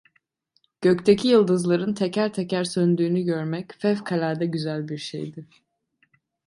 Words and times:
Gökteki 0.81 1.27
yıldızların 1.27 1.93
teker 1.93 2.33
teker 2.33 2.63
söndüğünü 2.63 3.21
görmek 3.21 3.79
fevkalade 3.81 4.45
güzel 4.45 4.87
bir 4.87 4.97
şeydi. 4.97 5.47